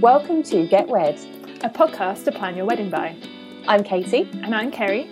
[0.00, 1.18] Welcome to Get Wed,
[1.62, 3.14] a podcast to plan your wedding by.
[3.68, 5.10] I'm Katie, And I'm Kerry,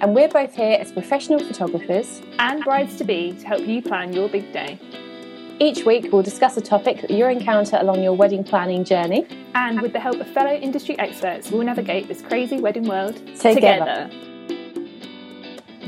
[0.00, 2.20] and we're both here as professional photographers.
[2.40, 4.78] and brides to be to help you plan your big day.
[5.60, 9.24] Each week, we'll discuss a topic that you encounter along your wedding planning journey.
[9.54, 14.10] And with the help of fellow industry experts, we'll navigate this crazy wedding world Together.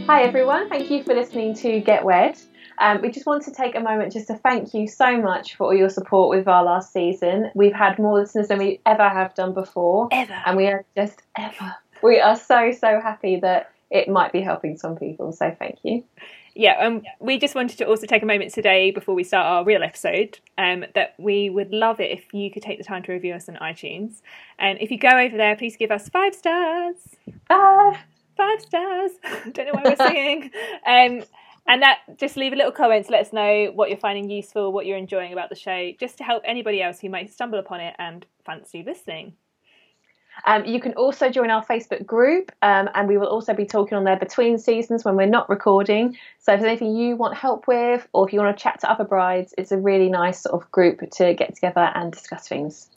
[0.06, 0.68] Hi, everyone.
[0.68, 2.38] Thank you for listening to Get Wed.
[2.79, 5.64] Um, we just want to take a moment just to thank you so much for
[5.64, 7.50] all your support with our last season.
[7.54, 10.35] We've had more listeners than we ever have done before, Ever.
[10.44, 11.75] and we are just ever.
[12.02, 15.32] We are so so happy that it might be helping some people.
[15.32, 16.04] So thank you.
[16.54, 19.63] Yeah, um, we just wanted to also take a moment today before we start our
[19.64, 23.13] real episode um, that we would love it if you could take the time to
[23.13, 24.22] review us on iTunes.
[24.58, 26.96] And if you go over there, please give us five stars.
[27.50, 28.02] Ah,
[28.38, 29.13] Five stars.
[29.52, 30.50] Don't know why we're singing.
[30.86, 31.22] Um,
[31.68, 34.72] and that just leave a little comment to let us know what you're finding useful,
[34.72, 37.80] what you're enjoying about the show, just to help anybody else who might stumble upon
[37.80, 39.34] it and fancy listening.
[40.44, 43.96] Um, you can also join our Facebook group, um, and we will also be talking
[43.96, 46.16] on there between seasons when we're not recording.
[46.38, 48.91] So if there's anything you want help with, or if you want to chat to
[48.91, 52.91] other brides, it's a really nice sort of group to get together and discuss things.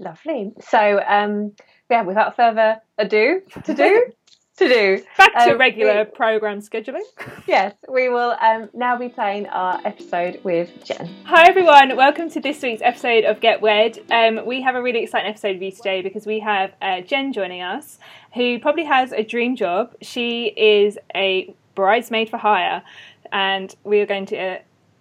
[0.00, 0.52] Lovely.
[0.60, 1.52] So, um,
[1.90, 4.06] yeah, without further ado, to do,
[4.56, 5.02] to do.
[5.18, 7.02] Back to Um, regular we- program scheduling.
[7.46, 11.06] Yes, we will um, now be playing our episode with Jen.
[11.24, 13.98] Hi everyone, welcome to this week's episode of Get Wed.
[14.10, 17.32] Um, we have a really exciting episode for you today because we have uh, Jen
[17.34, 17.98] joining us,
[18.34, 19.94] who probably has a dream job.
[20.00, 22.82] She is a bridesmaid for hire,
[23.32, 24.58] and we are going to uh,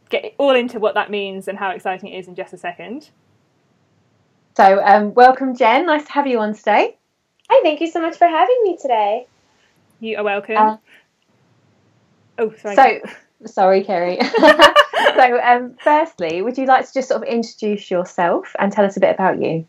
[0.09, 3.11] get all into what that means and how exciting it is in just a second.
[4.59, 5.85] So, um, welcome, Jen.
[5.85, 6.97] Nice to have you on today.
[7.49, 9.25] Hi, thank you so much for having me today.
[10.01, 10.57] You are welcome.
[10.57, 10.77] Uh,
[12.39, 12.75] oh, sorry.
[12.75, 12.99] So,
[13.45, 14.19] sorry, Kerry.
[15.15, 18.97] so, um, firstly, would you like to just sort of introduce yourself and tell us
[18.97, 19.65] a bit about you?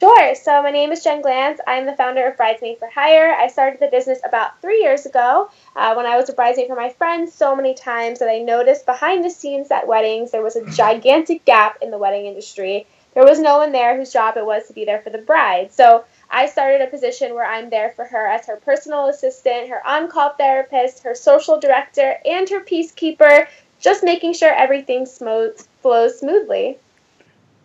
[0.00, 0.34] Sure.
[0.34, 1.58] So, my name is Jen Glantz.
[1.66, 3.34] I'm the founder of Bridesmaid for Hire.
[3.34, 6.76] I started the business about three years ago uh, when I was a bridesmaid for
[6.76, 10.56] my friends so many times that I noticed behind the scenes at weddings there was
[10.56, 12.86] a gigantic gap in the wedding industry.
[13.16, 15.72] There was no one there whose job it was to be there for the bride.
[15.72, 19.84] So, I started a position where I'm there for her as her personal assistant, her
[19.86, 23.46] on call therapist, her social director, and her peacekeeper,
[23.80, 26.76] just making sure everything smooth, flows smoothly.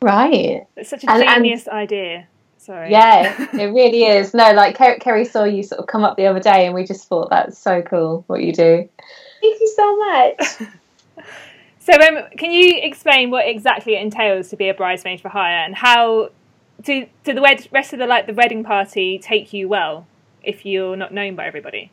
[0.02, 0.66] Right.
[0.78, 2.28] It's such a and- and- genius idea.
[2.58, 2.90] Sorry.
[2.90, 4.34] Yeah, it really is.
[4.34, 6.86] No, like Ker- Kerry saw you sort of come up the other day, and we
[6.86, 8.88] just thought that's so cool what you do.
[9.42, 11.26] Thank you so much.
[11.92, 15.58] So, um, can you explain what exactly it entails to be a bridesmaid for hire,
[15.58, 16.30] and how
[16.82, 20.08] do do the rest of the like the wedding party take you well
[20.42, 21.92] if you're not known by everybody?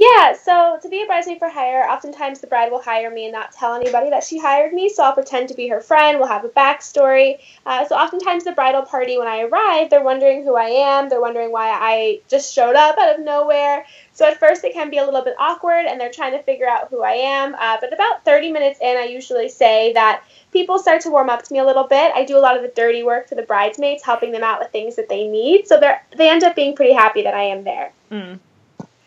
[0.00, 3.34] Yeah, so to be a bridesmaid for hire, oftentimes the bride will hire me and
[3.34, 4.88] not tell anybody that she hired me.
[4.88, 6.18] So I'll pretend to be her friend.
[6.18, 7.38] We'll have a backstory.
[7.66, 11.10] Uh, so oftentimes the bridal party, when I arrive, they're wondering who I am.
[11.10, 13.84] They're wondering why I just showed up out of nowhere.
[14.14, 16.66] So at first it can be a little bit awkward, and they're trying to figure
[16.66, 17.54] out who I am.
[17.54, 21.42] Uh, but about 30 minutes in, I usually say that people start to warm up
[21.42, 22.10] to me a little bit.
[22.14, 24.70] I do a lot of the dirty work for the bridesmaids, helping them out with
[24.70, 25.68] things that they need.
[25.68, 27.92] So they they end up being pretty happy that I am there.
[28.10, 28.38] Mm.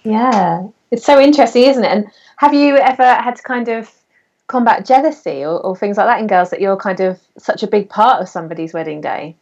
[0.04, 1.92] Yeah, it's so interesting, isn't it?
[1.92, 2.08] And
[2.38, 3.92] have you ever had to kind of
[4.48, 7.68] combat jealousy or, or things like that in girls that you're kind of such a
[7.68, 9.36] big part of somebody's wedding day?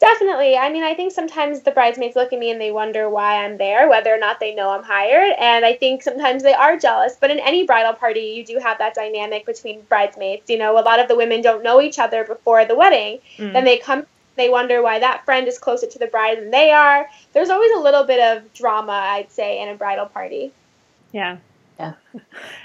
[0.00, 0.56] Definitely.
[0.56, 3.58] I mean, I think sometimes the bridesmaids look at me and they wonder why I'm
[3.58, 5.34] there, whether or not they know I'm hired.
[5.38, 7.16] And I think sometimes they are jealous.
[7.20, 10.48] But in any bridal party, you do have that dynamic between bridesmaids.
[10.48, 13.18] You know, a lot of the women don't know each other before the wedding.
[13.36, 13.52] Mm.
[13.52, 14.06] Then they come,
[14.36, 17.08] they wonder why that friend is closer to the bride than they are.
[17.32, 20.52] There's always a little bit of drama, I'd say, in a bridal party.
[21.12, 21.38] Yeah.
[21.78, 21.94] Yeah.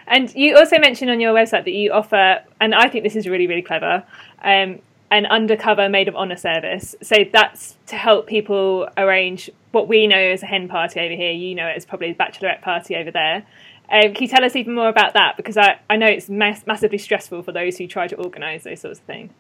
[0.07, 3.27] And you also mentioned on your website that you offer, and I think this is
[3.27, 4.03] really, really clever,
[4.43, 4.79] um,
[5.09, 6.95] an undercover maid of honour service.
[7.01, 11.31] So that's to help people arrange what we know as a hen party over here.
[11.31, 13.43] You know it as probably a bachelorette party over there.
[13.89, 15.37] Um, can you tell us even more about that?
[15.37, 18.81] Because I, I know it's mass- massively stressful for those who try to organise those
[18.81, 19.31] sorts of things.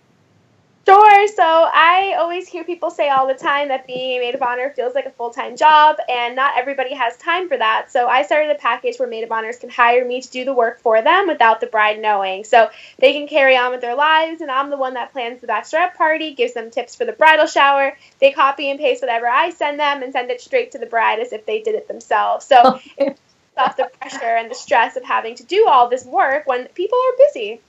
[0.87, 1.27] Sure.
[1.29, 4.69] So I always hear people say all the time that being a maid of honor
[4.69, 7.91] feels like a full time job, and not everybody has time for that.
[7.91, 10.53] So I started a package where maid of honors can hire me to do the
[10.53, 12.43] work for them without the bride knowing.
[12.43, 15.47] So they can carry on with their lives, and I'm the one that plans the
[15.47, 17.97] bachelorette party, gives them tips for the bridal shower.
[18.21, 21.19] They copy and paste whatever I send them and send it straight to the bride
[21.19, 22.45] as if they did it themselves.
[22.45, 23.19] So it's
[23.57, 26.99] off the pressure and the stress of having to do all this work when people
[26.99, 27.59] are busy.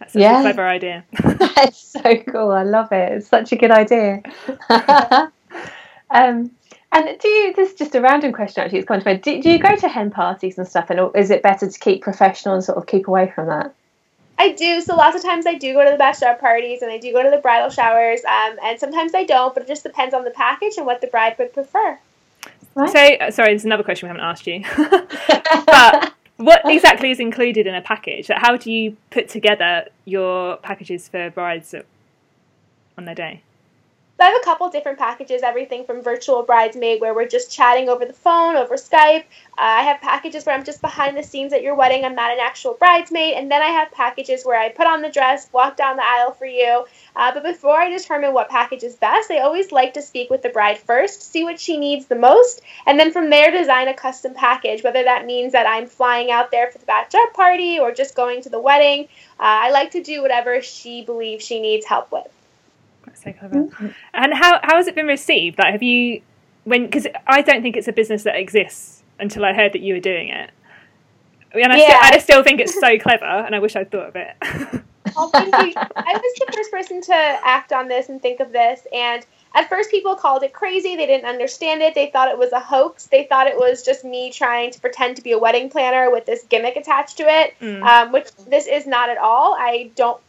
[0.00, 0.38] That's such Yeah.
[0.40, 1.04] a clever idea.
[1.22, 2.50] That's so cool.
[2.50, 3.12] I love it.
[3.12, 4.22] It's such a good idea.
[6.10, 6.50] um,
[6.92, 7.52] and do you?
[7.54, 8.64] This is just a random question.
[8.64, 9.22] Actually, it's come to mind.
[9.22, 10.90] Do, do you go to hen parties and stuff?
[10.90, 13.72] And is it better to keep professional and sort of keep away from that?
[14.38, 14.80] I do.
[14.80, 17.22] So lots of times I do go to the bachelorette parties and I do go
[17.22, 19.54] to the bridal showers, um, and sometimes I don't.
[19.54, 21.98] But it just depends on the package and what the bride would prefer.
[22.74, 22.90] Right.
[22.90, 24.64] So, sorry, there's another question we haven't asked you.
[25.66, 28.28] but what exactly is included in a package?
[28.30, 31.74] Like, How do you put together your packages for brides
[32.96, 33.42] on their day?
[34.20, 37.88] So I have a couple different packages, everything from virtual bridesmaid, where we're just chatting
[37.88, 39.24] over the phone, over Skype.
[39.56, 42.04] Uh, I have packages where I'm just behind the scenes at your wedding.
[42.04, 43.32] I'm not an actual bridesmaid.
[43.32, 46.32] And then I have packages where I put on the dress, walk down the aisle
[46.32, 46.84] for you.
[47.16, 50.42] Uh, but before I determine what package is best, I always like to speak with
[50.42, 53.94] the bride first, see what she needs the most, and then from there design a
[53.94, 57.90] custom package, whether that means that I'm flying out there for the bachelorette party or
[57.90, 59.04] just going to the wedding.
[59.38, 62.30] Uh, I like to do whatever she believes she needs help with.
[63.24, 63.94] That's so clever.
[64.14, 65.58] And how how has it been received?
[65.58, 66.22] Like, have you
[66.64, 69.94] when because I don't think it's a business that exists until I heard that you
[69.94, 70.50] were doing it.
[71.52, 71.98] And I, still, Yeah.
[72.02, 74.82] I still think it's so clever, and I wish I'd thought of it.
[75.16, 75.72] Oh, thank you.
[75.76, 78.86] I was the first person to act on this and think of this.
[78.92, 79.24] And
[79.56, 80.94] at first, people called it crazy.
[80.94, 81.94] They didn't understand it.
[81.96, 83.06] They thought it was a hoax.
[83.06, 86.26] They thought it was just me trying to pretend to be a wedding planner with
[86.26, 87.82] this gimmick attached to it, Mm.
[87.82, 89.56] um, which this is not at all.
[89.58, 90.20] I don't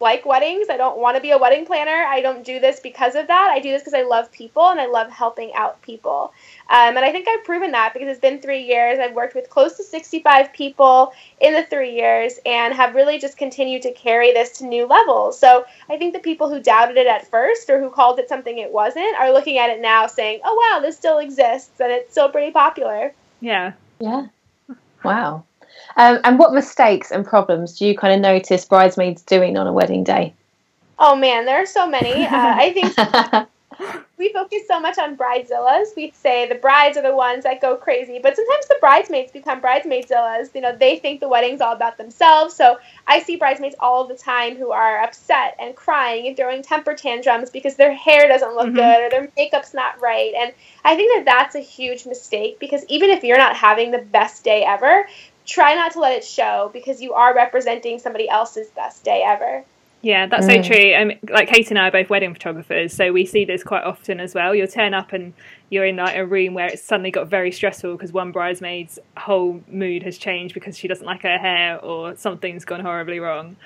[0.00, 0.68] like weddings.
[0.68, 2.04] I don't want to be a wedding planner.
[2.06, 3.50] I don't do this because of that.
[3.50, 6.32] I do this because I love people and I love helping out people.
[6.68, 8.98] Um, and I think I've proven that because it's been three years.
[8.98, 13.38] I've worked with close to 65 people in the three years and have really just
[13.38, 15.38] continued to carry this to new levels.
[15.38, 18.58] So I think the people who doubted it at first or who called it something
[18.58, 22.12] it wasn't are looking at it now saying, oh, wow, this still exists and it's
[22.12, 23.12] still pretty popular.
[23.40, 23.72] yeah.
[23.98, 24.26] Yeah.
[25.02, 25.44] Wow.
[25.96, 29.72] Um, and what mistakes and problems do you kind of notice bridesmaids doing on a
[29.72, 30.34] wedding day?
[30.98, 32.26] Oh, man, there are so many.
[32.26, 33.48] Uh, I think
[34.18, 35.96] we focus so much on bridezillas.
[35.96, 39.60] We say the brides are the ones that go crazy, but sometimes the bridesmaids become
[39.60, 40.54] bridesmaidzillas.
[40.54, 42.54] You know, they think the wedding's all about themselves.
[42.54, 46.94] So I see bridesmaids all the time who are upset and crying and throwing temper
[46.94, 48.74] tantrums because their hair doesn't look Mhm.
[48.74, 50.32] good or their makeup's not right.
[50.34, 50.52] And
[50.84, 54.44] I think that that's a huge mistake because even if you're not having the best
[54.44, 55.06] day ever,
[55.46, 59.64] try not to let it show because you are representing somebody else's best day ever.
[60.02, 60.64] Yeah, that's Mm.
[60.64, 60.94] so true.
[60.94, 64.20] Um, like Kate and I are both wedding photographers, so we see this quite often
[64.20, 64.54] as well.
[64.54, 65.32] You'll turn up and
[65.70, 69.62] you're in like a room where it's suddenly got very stressful because one bridesmaid's whole
[69.68, 73.56] mood has changed because she doesn't like her hair or something's gone horribly wrong.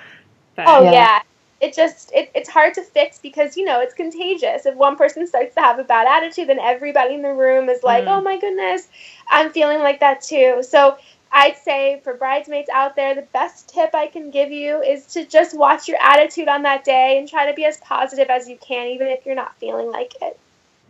[0.57, 0.93] But, Oh Yeah.
[0.93, 1.23] yeah.
[1.61, 4.65] It just it, it's hard to fix because you know it's contagious.
[4.65, 7.83] If one person starts to have a bad attitude, then everybody in the room is
[7.83, 8.17] like, Mm.
[8.17, 8.89] "Oh my goodness,
[9.29, 10.97] I'm feeling like that too." So
[11.33, 15.25] I'd say for bridesmaids out there, the best tip I can give you is to
[15.25, 18.57] just watch your attitude on that day and try to be as positive as you
[18.57, 20.39] can, even if you're not feeling like it.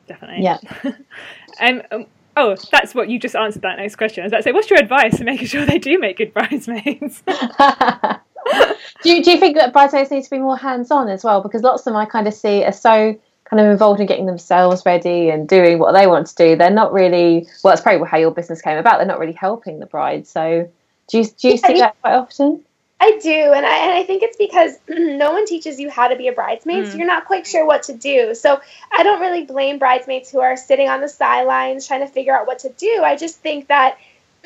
[0.06, 0.42] definitely.
[0.42, 0.58] Yeah.
[1.60, 2.06] um, um,
[2.36, 4.22] oh, that's what you just answered that next question.
[4.22, 6.32] I was about to say, what's your advice for making sure they do make good
[6.32, 7.22] bridesmaids?
[7.26, 11.42] do, you, do you think that bridesmaids need to be more hands on as well?
[11.42, 13.18] Because lots of them I kind of see are so
[13.50, 16.56] kind of involved in getting themselves ready and doing what they want to do.
[16.56, 18.98] They're not really, well, it's probably how your business came about.
[18.98, 20.26] They're not really helping the bride.
[20.28, 20.70] So
[21.08, 22.64] do you, do you Yeah, see you- that quite often?
[23.02, 26.16] I do, and I, and I think it's because no one teaches you how to
[26.16, 26.98] be a bridesmaid, so Mm.
[26.98, 28.34] you're not quite sure what to do.
[28.34, 28.60] So
[28.92, 32.46] I don't really blame bridesmaids who are sitting on the sidelines trying to figure out
[32.46, 33.00] what to do.
[33.02, 33.96] I just think that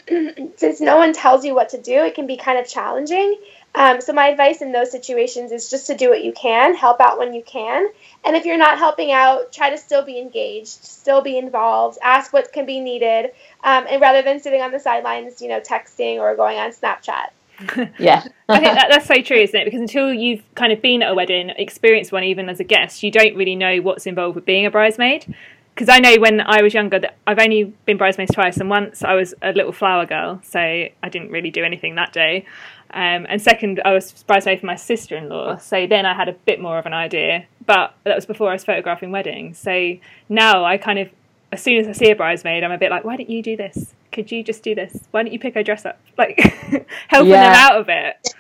[0.09, 3.37] since no one tells you what to do, it can be kind of challenging.
[3.75, 7.01] Um, so my advice in those situations is just to do what you can, help
[7.01, 7.89] out when you can,
[8.25, 12.33] and if you're not helping out, try to still be engaged, still be involved, ask
[12.33, 13.33] what can be needed,
[13.65, 17.29] um, and rather than sitting on the sidelines, you know, texting or going on Snapchat.
[17.99, 18.25] Yeah.
[18.49, 19.65] I think that, that's so true, isn't it?
[19.65, 23.03] Because until you've kind of been at a wedding, experienced one even as a guest,
[23.03, 25.35] you don't really know what's involved with being a bridesmaid.
[25.75, 29.03] because I know when I was younger that I've only been bridesmaids twice, and once
[29.03, 32.45] I was a little flower girl, so I didn't really do anything that day.
[32.91, 36.29] Um, and second, I was bridesmaid for my sister in law, so then I had
[36.29, 37.47] a bit more of an idea.
[37.67, 39.59] But that was before I was photographing weddings.
[39.59, 39.97] So
[40.29, 41.09] now I kind of,
[41.51, 43.57] as soon as I see a bridesmaid, I'm a bit like, why don't you do
[43.57, 43.95] this?
[44.13, 44.97] Could you just do this?
[45.11, 45.99] Why don't you pick her dress up?
[46.19, 46.39] Like
[47.09, 47.51] helping Yeah.
[47.53, 48.35] them out of it.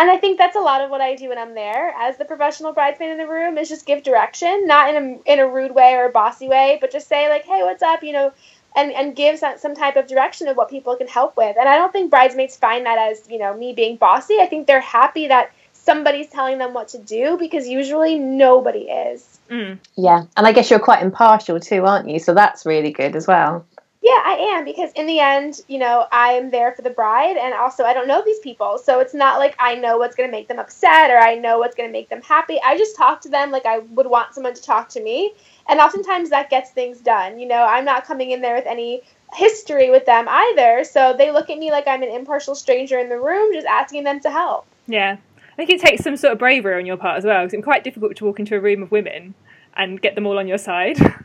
[0.00, 2.24] And I think that's a lot of what I do when I'm there as the
[2.24, 5.74] professional bridesmaid in the room is just give direction, not in a in a rude
[5.74, 8.32] way or a bossy way, but just say like, "Hey, what's up?" you know,
[8.76, 11.56] and and give some, some type of direction of what people can help with.
[11.58, 14.38] And I don't think bridesmaids find that as, you know, me being bossy.
[14.40, 19.38] I think they're happy that somebody's telling them what to do because usually nobody is.
[19.50, 19.78] Mm.
[19.96, 22.18] Yeah, and I guess you're quite impartial too, aren't you?
[22.18, 23.64] So that's really good as well.
[24.00, 27.52] Yeah, I am because in the end, you know, I'm there for the bride and
[27.52, 28.78] also I don't know these people.
[28.78, 31.58] So it's not like I know what's going to make them upset or I know
[31.58, 32.60] what's going to make them happy.
[32.64, 35.32] I just talk to them like I would want someone to talk to me.
[35.68, 37.38] And oftentimes that gets things done.
[37.38, 39.02] You know, I'm not coming in there with any
[39.34, 40.84] history with them either.
[40.84, 44.04] So they look at me like I'm an impartial stranger in the room just asking
[44.04, 44.66] them to help.
[44.86, 45.18] Yeah.
[45.52, 47.64] I think it takes some sort of bravery on your part as well, because it's
[47.64, 49.34] quite difficult to walk into a room of women
[49.76, 50.98] and get them all on your side.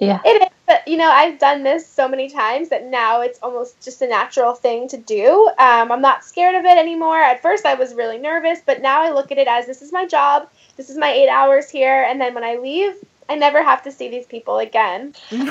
[0.00, 0.20] Yeah.
[0.24, 3.82] It is, but you know, I've done this so many times that now it's almost
[3.82, 5.50] just a natural thing to do.
[5.58, 7.18] Um, I'm not scared of it anymore.
[7.18, 9.92] At first, I was really nervous, but now I look at it as this is
[9.92, 10.48] my job.
[10.76, 12.94] This is my eight hours here, and then when I leave,
[13.28, 15.14] I never have to see these people again.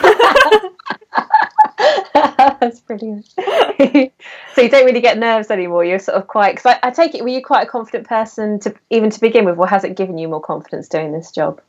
[2.14, 3.28] That's brilliant.
[3.38, 5.86] so you don't really get nerves anymore.
[5.86, 6.56] You're sort of quite.
[6.56, 9.46] Because I, I take it, were you quite a confident person to even to begin
[9.46, 11.62] with, or has it given you more confidence doing this job?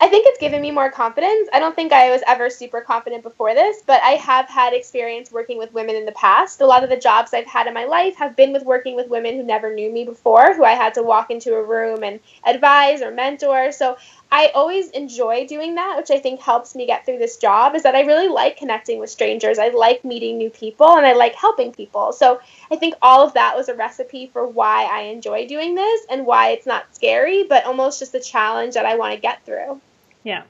[0.00, 1.48] I think it's given me more confidence.
[1.52, 5.30] I don't think I was ever super confident before this, but I have had experience
[5.30, 6.60] working with women in the past.
[6.60, 9.08] A lot of the jobs I've had in my life have been with working with
[9.08, 12.18] women who never knew me before, who I had to walk into a room and
[12.44, 13.70] advise or mentor.
[13.70, 13.96] So
[14.32, 17.82] I always enjoy doing that, which I think helps me get through this job, is
[17.82, 19.58] that I really like connecting with strangers.
[19.58, 22.14] I like meeting new people and I like helping people.
[22.14, 26.00] So I think all of that was a recipe for why I enjoy doing this
[26.10, 29.44] and why it's not scary, but almost just a challenge that I want to get
[29.44, 29.78] through.
[30.24, 30.44] Yeah.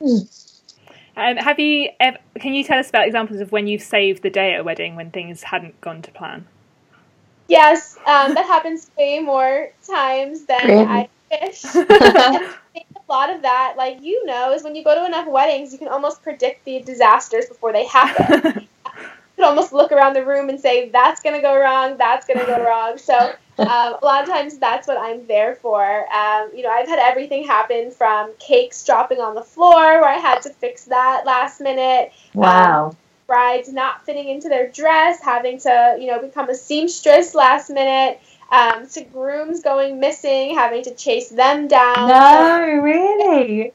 [1.16, 4.30] Um, have you ever, can you tell us about examples of when you've saved the
[4.30, 6.46] day at a wedding when things hadn't gone to plan?
[7.48, 10.84] Yes, um, that happens way more times than Really?
[10.84, 11.64] I wish.
[13.10, 15.06] And I think a lot of that, like you know, is when you go to
[15.06, 18.68] enough weddings, you can almost predict the disasters before they happen.
[19.38, 21.96] You can almost look around the room and say, "That's gonna go wrong.
[21.96, 23.14] That's gonna go wrong." So
[23.58, 25.82] um, a lot of times, that's what I'm there for.
[26.14, 30.18] Um, you know, I've had everything happen from cakes dropping on the floor, where I
[30.18, 32.94] had to fix that last minute Wow.
[33.26, 38.20] brides not fitting into their dress, having to, you know, become a seamstress last minute,
[38.52, 42.06] um, to grooms going missing, having to chase them down.
[42.06, 43.72] no, really.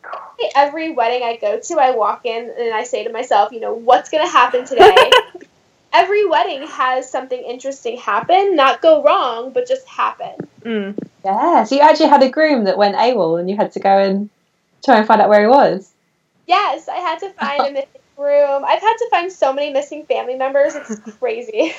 [0.55, 3.73] Every wedding I go to, I walk in and I say to myself, you know,
[3.73, 5.11] what's going to happen today?
[5.93, 10.35] every wedding has something interesting happen, not go wrong, but just happen.
[10.61, 10.97] Mm.
[11.25, 11.63] Yeah.
[11.63, 14.29] So you actually had a groom that went AWOL, and you had to go and
[14.85, 15.91] try and find out where he was.
[16.45, 18.65] Yes, I had to find a missing groom.
[18.65, 20.75] I've had to find so many missing family members.
[20.75, 21.73] It's crazy.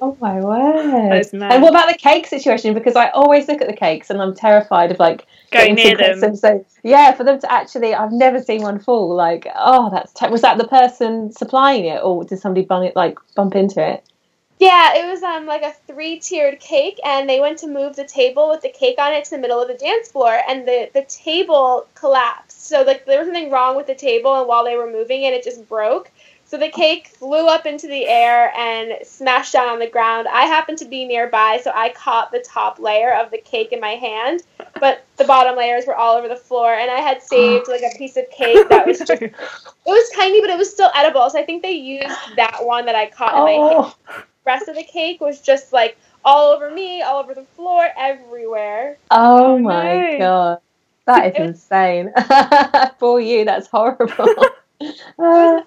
[0.00, 1.26] Oh my word!
[1.32, 2.74] And what about the cake situation?
[2.74, 5.96] Because I always look at the cakes and I'm terrified of like Going near too
[5.96, 6.36] close to them.
[6.36, 9.14] So yeah, for them to actually, I've never seen one fall.
[9.14, 12.94] Like, oh, that's te- was that the person supplying it, or did somebody bump it
[12.94, 14.04] like bump into it?
[14.62, 18.04] Yeah, it was um like a three tiered cake, and they went to move the
[18.04, 20.88] table with the cake on it to the middle of the dance floor, and the
[20.94, 22.68] the table collapsed.
[22.68, 25.32] So like there was something wrong with the table, and while they were moving it,
[25.34, 26.12] it just broke.
[26.44, 30.28] So the cake flew up into the air and smashed down on the ground.
[30.28, 33.80] I happened to be nearby, so I caught the top layer of the cake in
[33.80, 34.44] my hand,
[34.78, 37.98] but the bottom layers were all over the floor, and I had saved like a
[37.98, 39.34] piece of cake that was just it
[39.86, 41.28] was tiny, but it was still edible.
[41.30, 44.68] So I think they used that one that I caught in my hand Oh, rest
[44.68, 48.98] of the cake was just like all over me, all over the floor, everywhere.
[49.10, 50.16] oh Oh, my no.
[50.18, 50.58] god,
[51.06, 52.12] that is insane.
[52.98, 54.52] For you, that's horrible.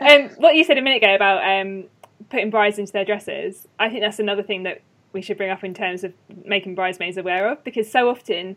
[0.00, 1.84] Um, what you said a minute ago about um,
[2.30, 5.64] putting brides into their dresses, I think that's another thing that we should bring up
[5.64, 6.14] in terms of
[6.44, 8.56] making bridesmaids aware of, because so often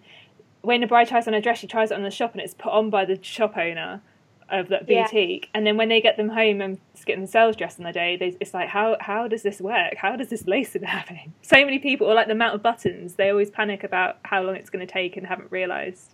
[0.61, 2.53] when a bride tries on a dress, she tries it on the shop and it's
[2.53, 4.01] put on by the shop owner
[4.53, 5.03] of that Yeah.
[5.03, 8.15] boutique, and then when they get them home and get themselves dressed on the day,
[8.15, 9.95] they, it's like how how does this work?
[9.97, 11.33] How does this lacing happening?
[11.41, 14.55] So many people, or like the amount of buttons, they always panic about how long
[14.55, 16.13] it's going to take and haven't realised.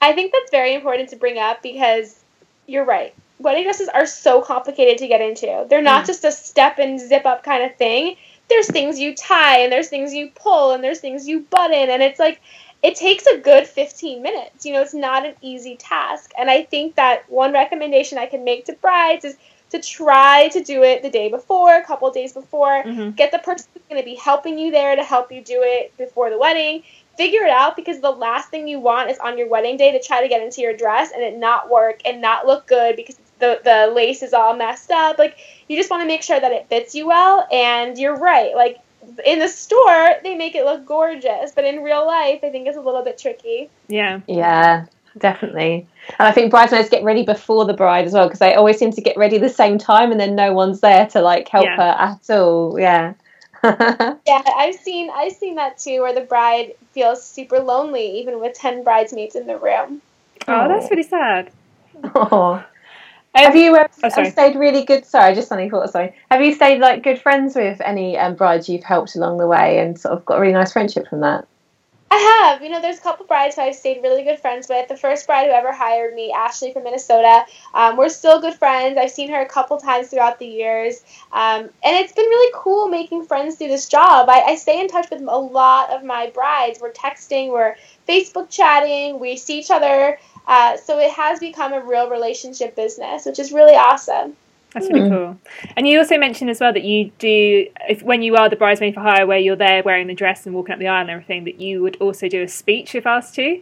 [0.00, 2.20] I think that's very important to bring up because
[2.66, 3.14] you're right.
[3.38, 5.66] Wedding dresses are so complicated to get into.
[5.68, 6.06] They're not Mm.
[6.06, 8.16] just a step and zip up kind of thing.
[8.48, 12.02] There's things you tie and there's things you pull and there's things you button and
[12.02, 12.40] it's like
[12.82, 14.66] it takes a good 15 minutes.
[14.66, 16.32] You know, it's not an easy task.
[16.36, 19.36] And I think that one recommendation I can make to brides is
[19.70, 22.82] to try to do it the day before, a couple days before.
[22.82, 23.10] Mm-hmm.
[23.10, 25.96] Get the person who's going to be helping you there to help you do it
[25.96, 26.82] before the wedding.
[27.16, 30.02] Figure it out because the last thing you want is on your wedding day to
[30.02, 33.16] try to get into your dress and it not work and not look good because
[33.38, 35.18] the, the lace is all messed up.
[35.18, 37.46] Like, you just want to make sure that it fits you well.
[37.52, 38.54] And you're right.
[38.54, 38.78] Like,
[39.24, 42.76] in the store, they make it look gorgeous, but in real life, I think it's
[42.76, 43.68] a little bit tricky.
[43.88, 44.20] Yeah.
[44.26, 44.86] Yeah,
[45.18, 45.86] definitely.
[46.18, 48.92] And I think bridesmaids get ready before the bride as well because they always seem
[48.92, 51.76] to get ready the same time and then no one's there to like help Yeah.
[51.76, 52.78] her at all.
[52.78, 53.14] Yeah.
[53.64, 58.54] Yeah, I've seen I've seen that too, where the bride feels super lonely even with
[58.54, 60.02] ten bridesmaids in the room.
[60.48, 61.52] Oh, that's really sad.
[62.16, 62.64] Oh.
[63.34, 65.06] Have you um, oh, stayed really good?
[65.06, 65.90] Sorry, I just suddenly thought.
[65.90, 66.14] Sorry.
[66.30, 69.78] Have you stayed like good friends with any um, brides you've helped along the way
[69.78, 71.46] and sort of got a really nice friendship from that?
[72.12, 72.62] I have.
[72.62, 74.86] You know, there's a couple brides who I've stayed really good friends with.
[74.86, 78.98] The first bride who ever hired me, Ashley from Minnesota, um, we're still good friends.
[78.98, 81.02] I've seen her a couple times throughout the years.
[81.32, 84.28] Um, and it's been really cool making friends through this job.
[84.28, 86.80] I, I stay in touch with a lot of my brides.
[86.82, 87.76] We're texting, we're
[88.06, 90.18] Facebook chatting, we see each other.
[90.46, 94.36] Uh, so it has become a real relationship business, which is really awesome.
[94.74, 95.10] That's really Mm.
[95.10, 95.38] cool.
[95.76, 98.94] And you also mentioned as well that you do, if when you are the bridesmaid
[98.94, 101.44] for hire, where you're there wearing the dress and walking up the aisle and everything,
[101.44, 103.60] that you would also do a speech if asked to.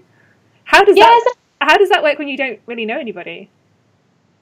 [0.65, 1.35] How does Yes, that?
[1.69, 3.51] How does that work when you don't really know anybody?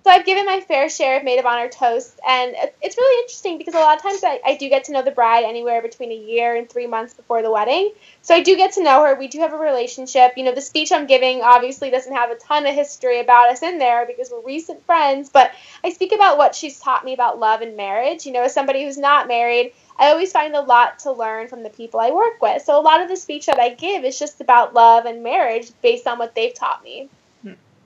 [0.09, 3.59] So I've given my fair share of maid of honor toasts, and it's really interesting
[3.59, 6.11] because a lot of times I, I do get to know the bride anywhere between
[6.11, 7.93] a year and three months before the wedding.
[8.23, 9.17] So I do get to know her.
[9.17, 10.33] We do have a relationship.
[10.38, 13.62] You know, the speech I'm giving obviously doesn't have a ton of history about us
[13.62, 15.50] in there because we're recent friends, but
[15.85, 18.25] I speak about what she's taught me about love and marriage.
[18.25, 21.62] You know, as somebody who's not married, I always find a lot to learn from
[21.62, 22.62] the people I work with.
[22.62, 25.71] So a lot of the speech that I give is just about love and marriage
[25.83, 27.11] based on what they've taught me.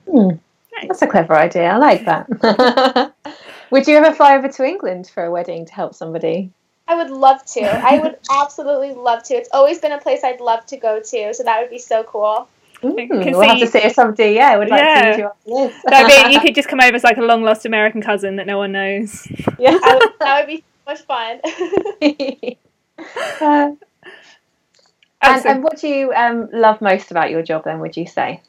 [0.09, 0.29] Hmm.
[0.77, 0.87] Nice.
[0.87, 1.69] That's a clever idea.
[1.69, 3.13] I like that.
[3.71, 6.51] Would you ever fly over to England for a wedding to help somebody?
[6.87, 7.61] I would love to.
[7.61, 9.35] I would absolutely love to.
[9.35, 12.03] It's always been a place I'd love to go to, so that would be so
[12.03, 12.47] cool.
[12.81, 15.01] Mm, we'll have to see if somebody, yeah, would like Yeah.
[15.01, 15.81] to meet you after this.
[15.85, 18.45] That'd be, you could just come over as like a long lost American cousin that
[18.45, 19.25] no one knows.
[19.57, 19.71] yeah.
[19.71, 21.39] Would, that would be so much fun.
[23.41, 23.71] Uh,
[25.21, 28.41] and, and what do you um, love most about your job then, would you say?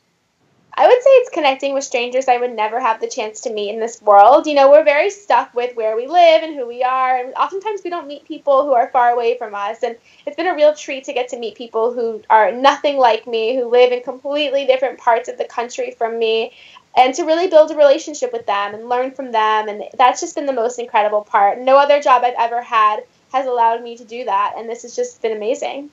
[0.77, 3.71] I would say it's connecting with strangers I would never have the chance to meet
[3.71, 4.49] in this world.
[4.49, 7.83] You know, we're very stuck with where we live and who we are, and oftentimes
[7.85, 9.85] we don't meet people who are far away from us.
[9.85, 13.25] And it's been a real treat to get to meet people who are nothing like
[13.29, 16.53] me, who live in completely different parts of the country from me,
[16.97, 19.69] and to really build a relationship with them and learn from them.
[19.69, 21.61] And that's just been the most incredible part.
[21.61, 24.97] No other job I've ever had has allowed me to do that, and this has
[24.97, 25.91] just been amazing.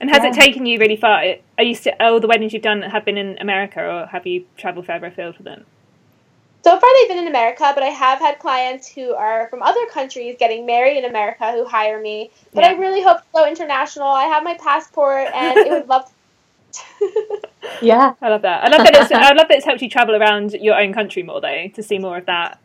[0.00, 1.22] And has it taken you really far?
[1.58, 4.46] Are you still, all the weddings you've done have been in America, or have you
[4.56, 5.64] travelled further afield with them?
[6.62, 9.86] So far, they've been in America, but I have had clients who are from other
[9.86, 12.30] countries getting married in America who hire me.
[12.52, 14.06] But I really hope to go international.
[14.08, 16.10] I have my passport, and it would love.
[17.82, 18.14] Yeah.
[18.20, 18.64] I love that.
[18.64, 18.94] I love that.
[18.94, 21.82] It's, I love that it's helped you travel around your own country more, though, to
[21.82, 22.58] see more of that.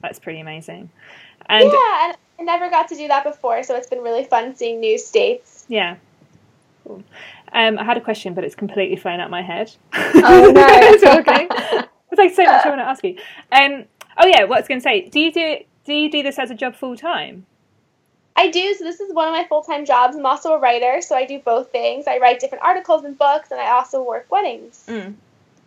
[0.00, 0.90] That's pretty amazing.
[1.48, 4.54] And yeah, and I never got to do that before, so it's been really fun
[4.54, 5.64] seeing new states.
[5.68, 5.96] Yeah.
[6.86, 7.02] Cool.
[7.52, 9.72] Um, I had a question, but it's completely flown out my head.
[9.94, 10.66] Oh, no.
[10.68, 11.48] it's okay.
[12.10, 13.16] There's like so much I want to ask you.
[13.52, 13.84] Um,
[14.18, 15.08] oh yeah, what I was going to say.
[15.08, 17.46] Do you do do you do this as a job full time?
[18.36, 20.16] I do, so this is one of my full time jobs.
[20.16, 22.06] I'm also a writer, so I do both things.
[22.06, 24.84] I write different articles and books, and I also work weddings.
[24.88, 25.14] Mm.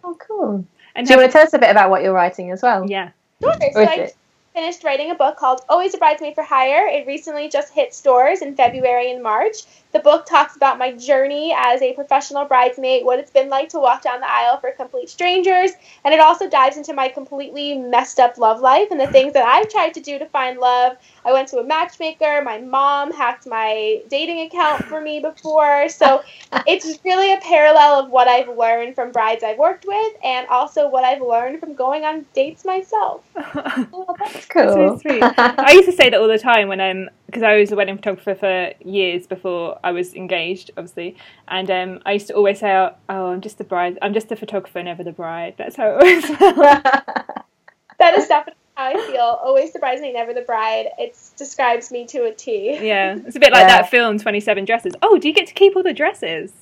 [0.03, 0.65] Oh, cool.
[0.95, 2.89] And Do you want to tell us a bit about what you're writing as well?
[2.89, 3.11] yeah.
[3.41, 3.53] Sure.
[3.53, 4.15] So I it?
[4.53, 6.87] Finished writing a book called Always a Bridesmaid for Hire.
[6.87, 9.57] It recently just hit stores in February and March.
[9.91, 13.79] The book talks about my journey as a professional bridesmaid, what it's been like to
[13.79, 15.71] walk down the aisle for complete strangers,
[16.03, 19.45] and it also dives into my completely messed up love life and the things that
[19.45, 20.97] I've tried to do to find love.
[21.29, 22.41] I went to a matchmaker.
[22.43, 25.87] My mom hacked my dating account for me before.
[25.87, 26.23] So
[26.65, 30.89] it's really a parallel of what I've learned from brides I've worked with and also
[30.89, 33.23] what I've learned from going on dates myself.
[33.91, 34.75] Oh, that's That's cool.
[34.75, 35.23] really sweet.
[35.37, 37.97] I used to say that all the time when I'm, because I was a wedding
[37.97, 41.15] photographer for years before I was engaged, obviously,
[41.47, 42.71] and um I used to always say,
[43.09, 43.97] "Oh, I'm just the bride.
[44.01, 46.57] I'm just the photographer, never the bride." That's how it always felt.
[47.99, 49.21] That is definitely how I feel.
[49.43, 50.87] Always the bridesmaid, never the bride.
[50.97, 52.77] It describes me to a T.
[52.81, 53.77] yeah, it's a bit like Yeah.
[53.81, 54.93] that film, Twenty Seven Dresses.
[55.01, 56.53] Oh, do you get to keep all the dresses?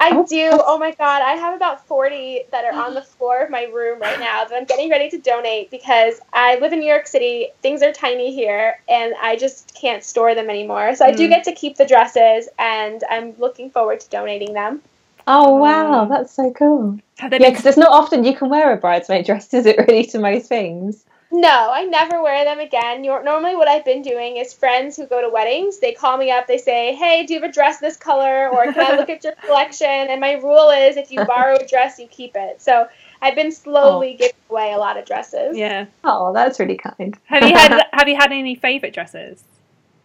[0.00, 0.26] I Oh.
[0.28, 0.50] do.
[0.66, 4.00] Oh my god, I have about 40 that are on the floor of my room
[4.00, 7.50] right now that I'm getting ready to donate because I live in New York City.
[7.62, 10.96] Things are tiny here and I just can't store them anymore.
[10.96, 11.30] So I do Mm.
[11.30, 14.82] get to keep the dresses and I'm looking forward to donating them.
[15.28, 16.98] Oh wow, that's so cool.
[17.18, 19.66] Have they Yeah, been because it's not often you can wear a bridesmaid dress, is
[19.66, 21.04] it really, to most things?
[21.34, 23.00] No, I never wear them again.
[23.02, 26.30] Nor- Normally, what I've been doing is friends who go to weddings, they call me
[26.30, 28.48] up, they say, Hey, do you have a dress this color?
[28.50, 29.86] Or can I look at your collection?
[29.88, 32.60] And my rule is if you borrow a dress, you keep it.
[32.60, 32.86] So
[33.22, 35.56] I've been slowly giving away a lot of dresses.
[35.56, 35.86] Yeah.
[36.04, 37.16] Oh, that's really kind.
[37.24, 39.42] Have you had Have you had any favorite dresses?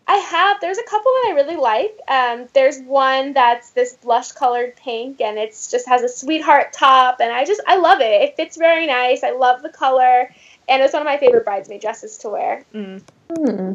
[0.09, 0.61] I have.
[0.61, 1.99] There's a couple that I really like.
[2.07, 7.17] Um, there's one that's this blush colored pink, and it's just has a sweetheart top,
[7.19, 8.21] and I just I love it.
[8.21, 9.23] It fits very nice.
[9.23, 10.33] I love the color,
[10.67, 12.65] and it's one of my favorite bridesmaid dresses to wear.
[12.73, 13.01] Mm.
[13.35, 13.73] Hmm.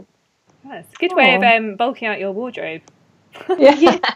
[0.64, 2.82] That's a good way of um, bulking out your wardrobe.
[3.58, 3.98] Yeah.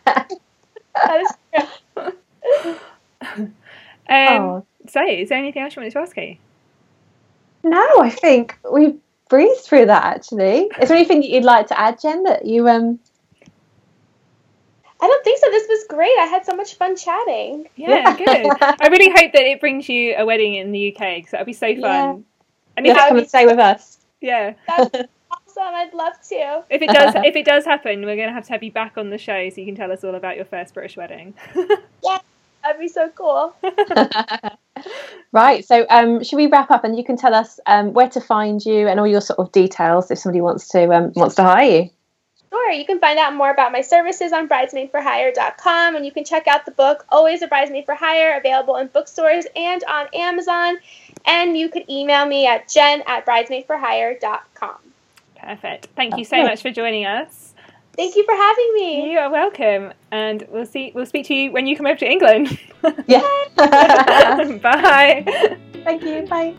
[1.04, 3.50] That is true.
[4.08, 4.66] Um, oh.
[4.88, 6.38] So, is there anything else you wanted to ask, Kate?
[7.64, 8.94] No, I think we
[9.28, 10.04] breezed through that.
[10.04, 12.22] Actually, is there anything that you'd like to add, Jen?
[12.22, 13.00] That you um.
[15.00, 15.50] I don't think so.
[15.50, 16.16] This was great.
[16.20, 17.68] I had so much fun chatting.
[17.74, 18.26] Yeah, good.
[18.60, 21.46] I really hope that it brings you a wedding in the UK because that would
[21.46, 21.80] be so fun.
[21.80, 22.16] Yeah.
[22.76, 23.98] And You if have to come and stay with us.
[24.20, 25.74] yeah, That's awesome.
[25.74, 26.64] I'd love to.
[26.70, 28.98] if it does, if it does happen, we're going to have to have you back
[28.98, 31.34] on the show so you can tell us all about your first British wedding.
[32.04, 32.18] Yeah,
[32.62, 33.54] that'd be so cool.
[35.32, 35.64] right.
[35.64, 38.64] So, um, should we wrap up and you can tell us um, where to find
[38.64, 41.70] you and all your sort of details if somebody wants to um, wants to hire
[41.82, 41.90] you.
[42.50, 42.70] Sure.
[42.70, 46.64] You can find out more about my services on bridesmaidforhire.com, and you can check out
[46.64, 50.78] the book Always a Bridesmaid for Hire, available in bookstores and on Amazon.
[51.26, 54.76] And you could email me at jen at bridesmaidforhire.com.
[55.40, 55.88] Perfect.
[55.96, 57.54] Thank you so much for joining us.
[57.96, 59.10] Thank you for having me.
[59.10, 60.92] You are welcome, and we'll see.
[60.94, 62.58] We'll speak to you when you come over to England.
[63.06, 63.26] Yeah.
[63.56, 65.56] Bye.
[65.82, 66.26] Thank you.
[66.28, 66.54] Bye.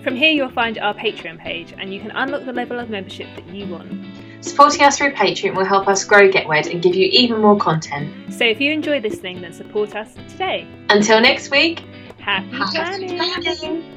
[0.02, 3.26] From here, you'll find our Patreon page, and you can unlock the level of membership
[3.34, 3.92] that you want.
[4.40, 7.58] Supporting us through Patreon will help us grow Get Wed and give you even more
[7.58, 8.32] content.
[8.32, 10.66] So if you enjoy listening, then support us today.
[10.88, 11.84] Until next week,
[12.18, 13.16] Happy happy planning!
[13.18, 13.95] planning!